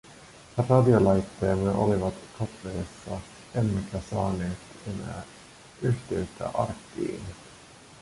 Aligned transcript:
Radiolaitteemme 0.69 1.69
olivat 1.69 2.13
katveessa, 2.39 3.19
emmekä 3.55 4.01
saaneet 4.09 4.57
enää 4.87 5.23
yhteyttä 5.81 6.49
arkkiin. 6.53 7.23